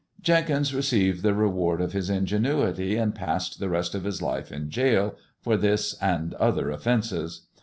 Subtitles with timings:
[0.19, 4.67] Jenkins received the reward of his ingenuity, and passed the rest of his life in
[4.69, 7.45] gaol for this and other offences.